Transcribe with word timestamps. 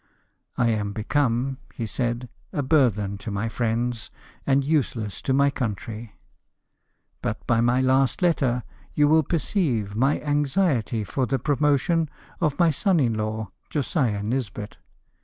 "I 0.57 0.69
am 0.69 0.93
become," 0.93 1.59
he 1.75 1.85
said," 1.85 2.27
a 2.51 2.63
burthen 2.63 3.19
to 3.19 3.29
my 3.29 3.47
friends, 3.49 4.09
and 4.47 4.63
useless 4.63 5.21
to 5.21 5.31
my 5.31 5.51
country; 5.51 6.15
but 7.21 7.45
by 7.45 7.61
my 7.61 7.81
last 7.81 8.23
letter 8.23 8.63
you 8.95 9.07
will 9.07 9.21
perceive 9.21 9.95
my 9.95 10.19
anxiety 10.21 11.03
for 11.03 11.27
the 11.27 11.37
pro 11.37 11.57
motion 11.59 12.09
of 12.39 12.57
my 12.57 12.71
son 12.71 12.99
in 12.99 13.13
law, 13.13 13.51
Josiah 13.69 14.23
Nisbet. 14.23 14.77